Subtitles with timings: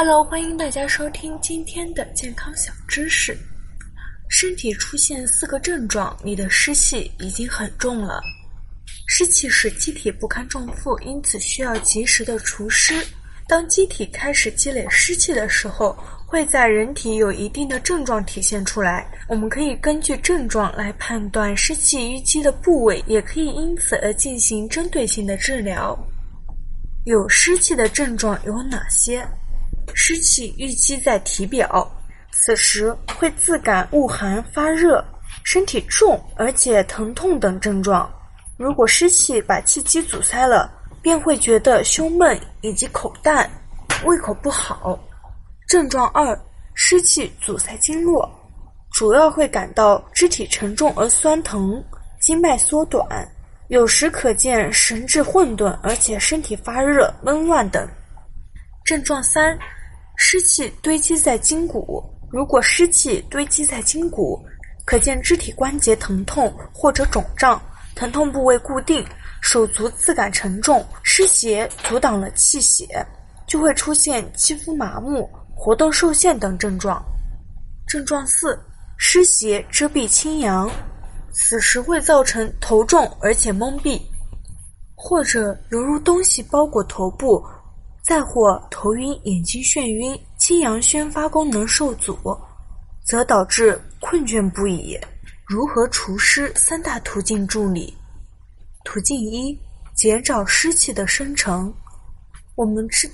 [0.00, 3.36] Hello，欢迎大家收听今天的健康小知识。
[4.28, 8.22] 身体出现四个症状，你的湿气已经很重了。
[9.08, 13.04] 湿气使机体不堪重负，因此需要及时的除湿。
[13.48, 19.04] 当机体开始积累湿气的时候，会在人体有一定的症状体现出来。
[19.26, 25.98] 我们可以根据症状来判断湿气淤积的部位，也可以因此而进行针对性的治疗。
[27.04, 29.26] 有湿气的症状有哪些？
[29.94, 31.90] 湿气淤积在体表，
[32.32, 35.04] 此时会自感恶寒、发热、
[35.44, 38.10] 身体重而且疼痛等症状。
[38.56, 43.48] 如果湿气把气机阻塞了，便会觉得胸闷以及口淡、
[44.04, 44.98] 胃口不好。
[45.68, 46.38] 症状二：
[46.74, 48.28] 湿气阻塞经络，
[48.92, 51.82] 主要会感到肢体沉重而酸疼，
[52.20, 53.06] 经脉缩短，
[53.68, 57.88] 有时可见神志混沌，而且身体发热、闷乱等。
[58.84, 59.56] 症状三。
[60.20, 64.44] 湿气堆积在筋骨，如果湿气堆积在筋骨，
[64.84, 67.62] 可见肢体关节疼痛或者肿胀，
[67.94, 69.02] 疼痛部位固定，
[69.40, 72.84] 手足自感沉重，湿邪阻挡了气血，
[73.46, 77.00] 就会出现肌肤麻木、活动受限等症状。
[77.86, 78.58] 症状四：
[78.96, 80.68] 湿邪遮蔽清阳，
[81.32, 84.02] 此时会造成头重而且懵闭，
[84.96, 87.40] 或者犹如东西包裹头部。
[88.08, 92.16] 再或头晕、眼睛眩晕、清阳宣发功能受阻，
[93.04, 94.98] 则导致困倦不已。
[95.46, 96.50] 如何除湿？
[96.56, 97.94] 三大途径助理。
[98.82, 99.54] 途径一：
[99.94, 101.70] 减少湿气的生成。
[102.54, 103.10] 我们知，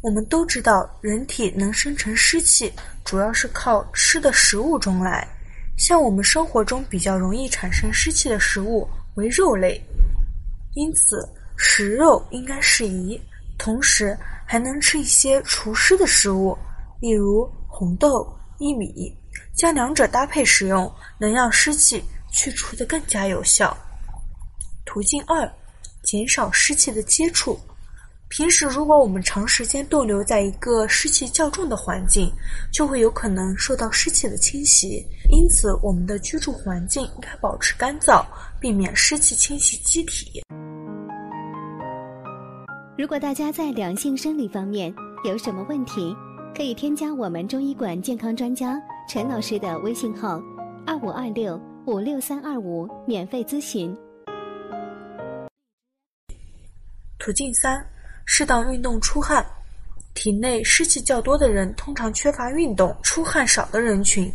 [0.00, 2.72] 我们都知道，人体能生成湿气，
[3.04, 5.28] 主要是靠吃的食物中来。
[5.76, 9.78] 像我们生活中比较容易产生湿气的食物为肉类，
[10.74, 11.18] 因此
[11.58, 13.20] 食肉应该适宜。
[13.58, 14.16] 同时，
[14.50, 16.56] 还能吃一些除湿的食物，
[17.02, 18.26] 例如红豆、
[18.58, 19.14] 薏米，
[19.54, 23.76] 将两者搭配食用，能让湿气去除的更加有效。
[24.86, 25.46] 途径二，
[26.02, 27.60] 减少湿气的接触。
[28.30, 32.32] 平时如果我们长时间逗留在一个湿气较重的环境，
[32.72, 35.04] 就会有可能受到湿气的侵袭。
[35.30, 38.24] 因此，我们的居住环境应该保持干燥，
[38.58, 40.42] 避免湿气侵袭机体。
[42.98, 44.92] 如果大家在两性生理方面
[45.24, 46.12] 有什么问题，
[46.52, 48.76] 可以添加我们中医馆健康专家
[49.08, 50.42] 陈老师的微信号：
[50.84, 51.56] 二五二六
[51.86, 53.96] 五六三二五，免费咨询。
[57.20, 57.80] 途径三：
[58.26, 59.46] 适当运动出汗。
[60.14, 64.28] 体内湿气较多的人通常缺乏运动、出汗少的人群，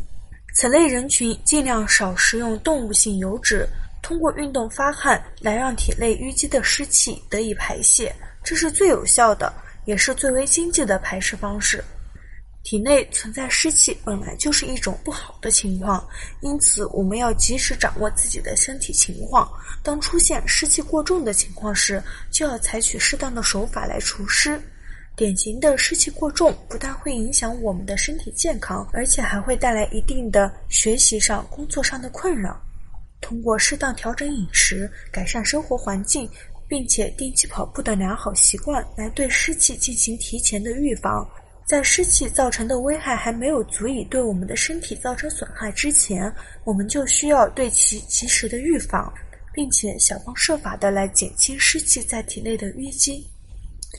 [0.56, 3.68] 此类人群尽量少食用动物性油脂，
[4.14, 8.14] 通过运动发汗来让体内淤积的湿气得以排泄。
[8.44, 9.52] 这是最有效的，
[9.86, 11.84] 也是最为经济的排湿方式。
[12.62, 16.08] 体内存在湿气本来就是一种不好的情况，
[16.42, 19.52] 因此我们要及时掌握自己的身体情况。
[19.82, 24.62] 当出现湿气过重的情况时，就要采取适当的手法来除湿。
[25.16, 32.62] 典型的湿气过重，不但会影响我们的身体健康，而且还会带来一定的学习上、工作上的困扰。
[33.24, 36.30] 通过适当调整饮食，改善生活环境。
[36.66, 41.30] 并且定期跑步的良好习惯，来对湿气进行提前的预防。
[41.68, 49.14] 在湿气造成的危害还没有足以对我们的身体造成损害之前，我们就需要对其及时的预防，
[49.54, 53.24] 并且想方设法的来减轻湿气在体内的淤积。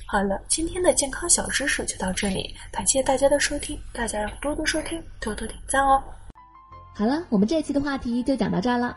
[0.06, 6.02] 好了，今天的健康小知识就到这里，感谢大家的收听，大家要多多收听，多多点赞哦。
[6.96, 8.96] 好了，我们这期的话题就讲到这儿了。